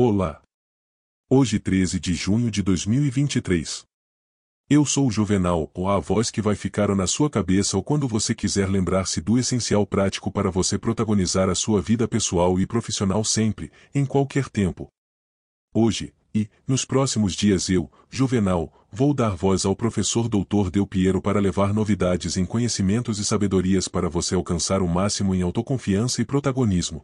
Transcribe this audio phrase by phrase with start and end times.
[0.00, 0.40] Olá!
[1.28, 3.82] Hoje 13 de junho de 2023.
[4.70, 8.06] Eu sou o Juvenal, ou a voz que vai ficar na sua cabeça ou quando
[8.06, 13.24] você quiser lembrar-se do essencial prático para você protagonizar a sua vida pessoal e profissional
[13.24, 14.86] sempre, em qualquer tempo.
[15.74, 20.70] Hoje, e, nos próximos dias eu, Juvenal, vou dar voz ao professor Dr.
[20.70, 25.42] Del Piero para levar novidades em conhecimentos e sabedorias para você alcançar o máximo em
[25.42, 27.02] autoconfiança e protagonismo.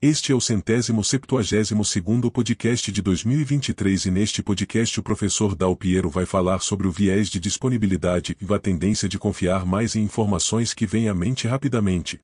[0.00, 5.74] Este é o centésimo septuagésimo segundo podcast de 2023 e neste podcast o professor Dal
[5.74, 10.04] Piero vai falar sobre o viés de disponibilidade e a tendência de confiar mais em
[10.04, 12.20] informações que vêm à mente rapidamente.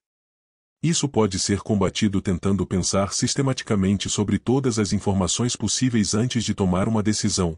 [0.85, 6.87] Isso pode ser combatido tentando pensar sistematicamente sobre todas as informações possíveis antes de tomar
[6.87, 7.57] uma decisão.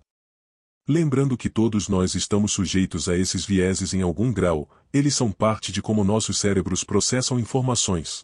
[0.87, 5.73] Lembrando que todos nós estamos sujeitos a esses vieses em algum grau, eles são parte
[5.73, 8.23] de como nossos cérebros processam informações.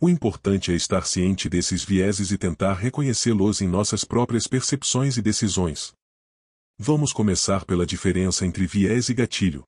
[0.00, 5.20] O importante é estar ciente desses vieses e tentar reconhecê-los em nossas próprias percepções e
[5.20, 5.92] decisões.
[6.78, 9.62] Vamos começar pela diferença entre viés e gatilho.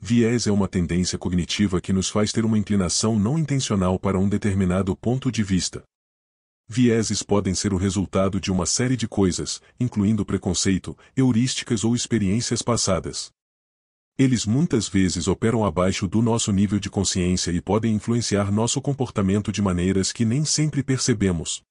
[0.00, 4.28] Viés é uma tendência cognitiva que nos faz ter uma inclinação não intencional para um
[4.28, 5.82] determinado ponto de vista.
[6.68, 12.62] Vieses podem ser o resultado de uma série de coisas, incluindo preconceito, heurísticas ou experiências
[12.62, 13.30] passadas.
[14.16, 19.50] Eles muitas vezes operam abaixo do nosso nível de consciência e podem influenciar nosso comportamento
[19.50, 21.62] de maneiras que nem sempre percebemos.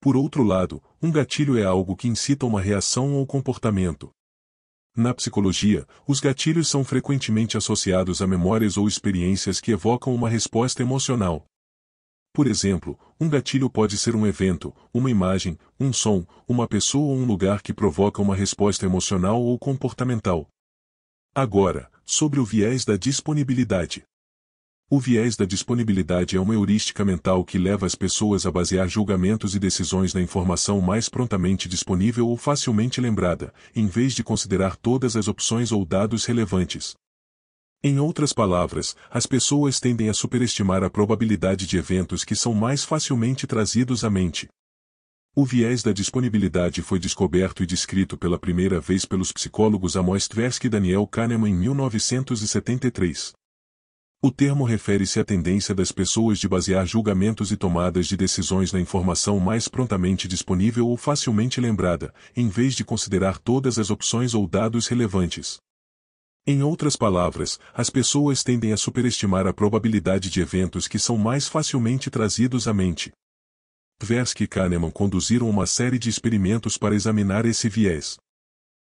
[0.00, 4.10] Por outro lado, um gatilho é algo que incita uma reação ou comportamento.
[4.96, 10.82] Na psicologia, os gatilhos são frequentemente associados a memórias ou experiências que evocam uma resposta
[10.82, 11.46] emocional.
[12.32, 17.16] Por exemplo, um gatilho pode ser um evento, uma imagem, um som, uma pessoa ou
[17.16, 20.48] um lugar que provoca uma resposta emocional ou comportamental.
[21.34, 24.02] Agora, sobre o viés da disponibilidade.
[24.92, 29.54] O viés da disponibilidade é uma heurística mental que leva as pessoas a basear julgamentos
[29.54, 35.14] e decisões na informação mais prontamente disponível ou facilmente lembrada, em vez de considerar todas
[35.14, 36.96] as opções ou dados relevantes.
[37.84, 42.82] Em outras palavras, as pessoas tendem a superestimar a probabilidade de eventos que são mais
[42.82, 44.48] facilmente trazidos à mente.
[45.36, 50.66] O viés da disponibilidade foi descoberto e descrito pela primeira vez pelos psicólogos Amos Tversky
[50.66, 53.38] e Daniel Kahneman em 1973.
[54.22, 58.78] O termo refere-se à tendência das pessoas de basear julgamentos e tomadas de decisões na
[58.78, 64.46] informação mais prontamente disponível ou facilmente lembrada, em vez de considerar todas as opções ou
[64.46, 65.58] dados relevantes.
[66.46, 71.48] Em outras palavras, as pessoas tendem a superestimar a probabilidade de eventos que são mais
[71.48, 73.10] facilmente trazidos à mente.
[73.98, 78.18] Tversky e Kahneman conduziram uma série de experimentos para examinar esse viés.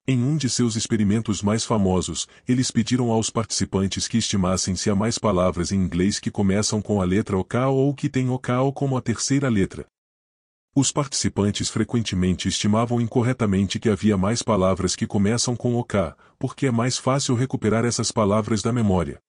[0.07, 4.95] Em um de seus experimentos mais famosos, eles pediram aos participantes que estimassem se há
[4.95, 8.97] mais palavras em inglês que começam com a letra OK ou que têm OK como
[8.97, 9.85] a terceira letra.
[10.73, 15.99] Os participantes frequentemente estimavam incorretamente que havia mais palavras que começam com OK,
[16.39, 19.19] porque é mais fácil recuperar essas palavras da memória.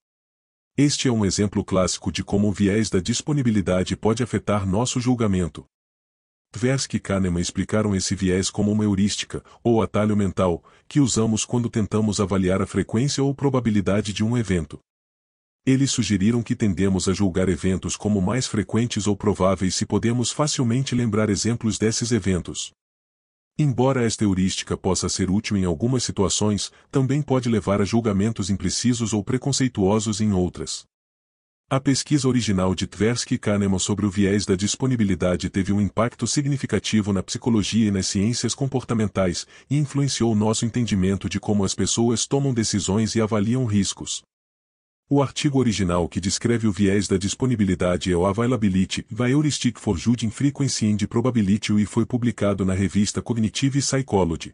[0.74, 5.66] Este é um exemplo clássico de como o viés da disponibilidade pode afetar nosso julgamento.
[6.52, 11.70] Tversky e Kahneman explicaram esse viés como uma heurística, ou atalho mental, que usamos quando
[11.70, 14.78] tentamos avaliar a frequência ou probabilidade de um evento.
[15.64, 20.94] Eles sugeriram que tendemos a julgar eventos como mais frequentes ou prováveis se podemos facilmente
[20.94, 22.70] lembrar exemplos desses eventos.
[23.58, 29.14] Embora esta heurística possa ser útil em algumas situações, também pode levar a julgamentos imprecisos
[29.14, 30.84] ou preconceituosos em outras.
[31.72, 36.26] A pesquisa original de Tversky e Kahneman sobre o viés da disponibilidade teve um impacto
[36.26, 42.26] significativo na psicologia e nas ciências comportamentais, e influenciou nosso entendimento de como as pessoas
[42.26, 44.20] tomam decisões e avaliam riscos.
[45.08, 49.96] O artigo original que descreve o viés da disponibilidade é o Availability, The Heuristic for
[49.96, 54.52] Judging Frequency and Probability e foi publicado na revista Cognitive Psychology.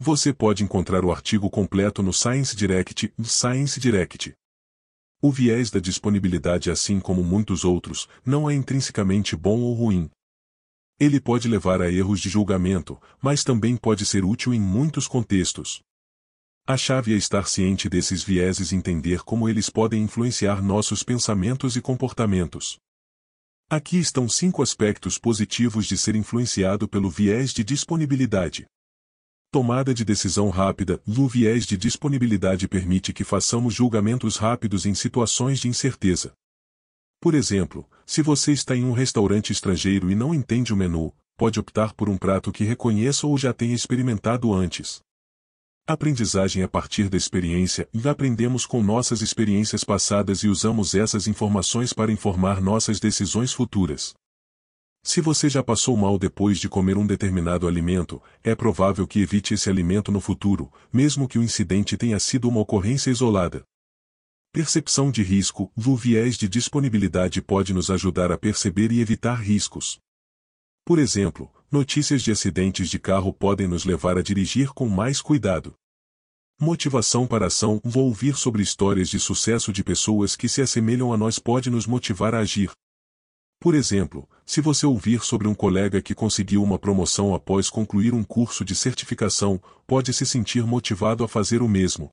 [0.00, 4.34] Você pode encontrar o artigo completo no Science Direct, Science Direct.
[5.26, 10.10] O viés da disponibilidade, assim como muitos outros, não é intrinsecamente bom ou ruim.
[11.00, 15.80] Ele pode levar a erros de julgamento, mas também pode ser útil em muitos contextos.
[16.66, 21.74] A chave é estar ciente desses vieses e entender como eles podem influenciar nossos pensamentos
[21.74, 22.76] e comportamentos.
[23.70, 28.66] Aqui estão cinco aspectos positivos de ser influenciado pelo viés de disponibilidade.
[29.54, 35.60] Tomada de decisão rápida, o viés de disponibilidade permite que façamos julgamentos rápidos em situações
[35.60, 36.32] de incerteza.
[37.20, 41.60] Por exemplo, se você está em um restaurante estrangeiro e não entende o menu, pode
[41.60, 45.00] optar por um prato que reconheça ou já tenha experimentado antes.
[45.86, 51.92] Aprendizagem a partir da experiência e aprendemos com nossas experiências passadas e usamos essas informações
[51.92, 54.14] para informar nossas decisões futuras.
[55.06, 59.52] Se você já passou mal depois de comer um determinado alimento, é provável que evite
[59.52, 63.62] esse alimento no futuro, mesmo que o incidente tenha sido uma ocorrência isolada.
[64.50, 69.98] Percepção de risco, o viés de disponibilidade pode nos ajudar a perceber e evitar riscos.
[70.86, 75.74] Por exemplo, notícias de acidentes de carro podem nos levar a dirigir com mais cuidado.
[76.58, 81.16] Motivação para ação Vou ouvir sobre histórias de sucesso de pessoas que se assemelham a
[81.18, 82.70] nós pode nos motivar a agir.
[83.60, 88.22] Por exemplo, se você ouvir sobre um colega que conseguiu uma promoção após concluir um
[88.22, 92.10] curso de certificação, pode se sentir motivado a fazer o mesmo.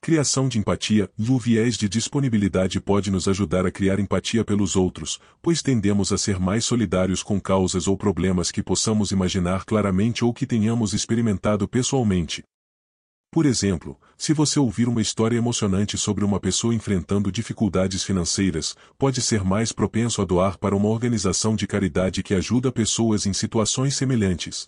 [0.00, 4.76] Criação de empatia e o viés de disponibilidade pode nos ajudar a criar empatia pelos
[4.76, 10.24] outros, pois tendemos a ser mais solidários com causas ou problemas que possamos imaginar claramente
[10.24, 12.44] ou que tenhamos experimentado pessoalmente.
[13.30, 19.20] Por exemplo, se você ouvir uma história emocionante sobre uma pessoa enfrentando dificuldades financeiras, pode
[19.20, 23.94] ser mais propenso a doar para uma organização de caridade que ajuda pessoas em situações
[23.96, 24.66] semelhantes.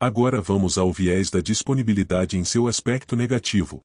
[0.00, 3.80] Agora vamos ao viés da disponibilidade em seu aspecto negativo.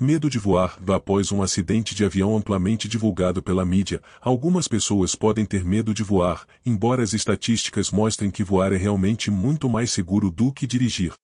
[0.00, 0.78] Medo de voar.
[0.92, 6.02] Após um acidente de avião amplamente divulgado pela mídia, algumas pessoas podem ter medo de
[6.02, 11.14] voar, embora as estatísticas mostrem que voar é realmente muito mais seguro do que dirigir.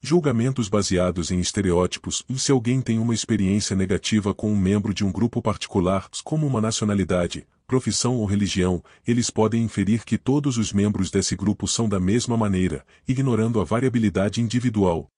[0.00, 2.22] Julgamentos baseados em estereótipos.
[2.36, 6.60] Se alguém tem uma experiência negativa com um membro de um grupo particular, como uma
[6.60, 11.98] nacionalidade, profissão ou religião, eles podem inferir que todos os membros desse grupo são da
[11.98, 15.08] mesma maneira, ignorando a variabilidade individual.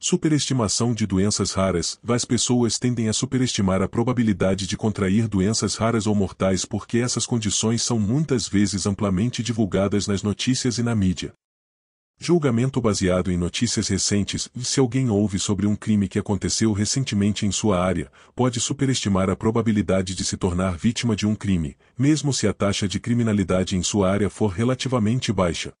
[0.00, 2.00] Superestimação de doenças raras.
[2.08, 7.24] As pessoas tendem a superestimar a probabilidade de contrair doenças raras ou mortais porque essas
[7.24, 11.32] condições são muitas vezes amplamente divulgadas nas notícias e na mídia.
[12.24, 14.48] Julgamento baseado em notícias recentes.
[14.62, 19.34] Se alguém ouve sobre um crime que aconteceu recentemente em sua área, pode superestimar a
[19.34, 23.82] probabilidade de se tornar vítima de um crime, mesmo se a taxa de criminalidade em
[23.82, 25.72] sua área for relativamente baixa.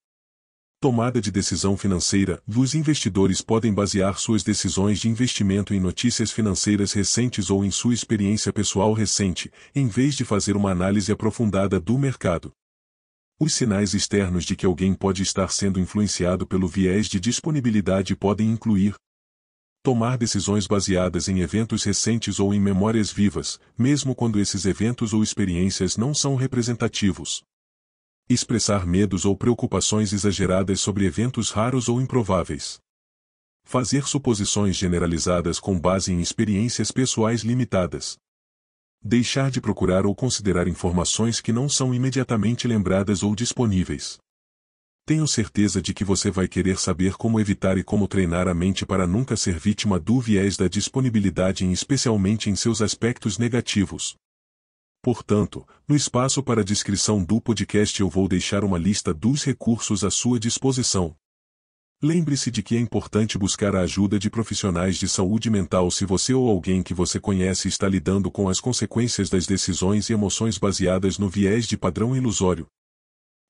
[0.80, 2.42] Tomada de decisão financeira.
[2.44, 7.94] Os investidores podem basear suas decisões de investimento em notícias financeiras recentes ou em sua
[7.94, 12.52] experiência pessoal recente, em vez de fazer uma análise aprofundada do mercado.
[13.44, 18.48] Os sinais externos de que alguém pode estar sendo influenciado pelo viés de disponibilidade podem
[18.48, 18.94] incluir
[19.82, 25.24] tomar decisões baseadas em eventos recentes ou em memórias vivas, mesmo quando esses eventos ou
[25.24, 27.42] experiências não são representativos
[28.30, 32.78] expressar medos ou preocupações exageradas sobre eventos raros ou improváveis.
[33.64, 38.16] Fazer suposições generalizadas com base em experiências pessoais limitadas.
[39.04, 44.18] Deixar de procurar ou considerar informações que não são imediatamente lembradas ou disponíveis.
[45.04, 48.86] Tenho certeza de que você vai querer saber como evitar e como treinar a mente
[48.86, 54.14] para nunca ser vítima do viés da disponibilidade, especialmente em seus aspectos negativos.
[55.02, 60.12] Portanto, no espaço para descrição do podcast eu vou deixar uma lista dos recursos à
[60.12, 61.16] sua disposição.
[62.04, 66.34] Lembre-se de que é importante buscar a ajuda de profissionais de saúde mental se você
[66.34, 71.16] ou alguém que você conhece está lidando com as consequências das decisões e emoções baseadas
[71.16, 72.66] no viés de padrão ilusório.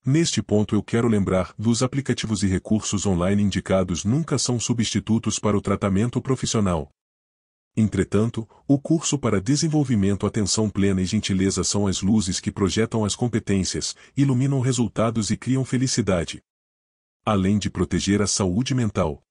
[0.04, 5.56] Neste ponto eu quero lembrar, dos aplicativos e recursos online indicados nunca são substitutos para
[5.56, 6.90] o tratamento profissional.
[7.74, 13.16] Entretanto, o curso para desenvolvimento Atenção Plena e Gentileza são as luzes que projetam as
[13.16, 16.42] competências, iluminam resultados e criam felicidade.
[17.24, 19.22] Além de proteger a saúde mental.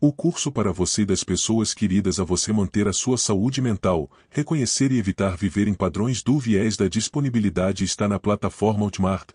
[0.00, 4.10] O curso para você e das pessoas queridas a você manter a sua saúde mental,
[4.28, 9.30] reconhecer e evitar viver em padrões do viés da disponibilidade está na plataforma Ultimart.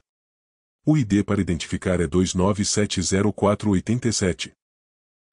[0.85, 4.51] O ID para identificar é 29704887.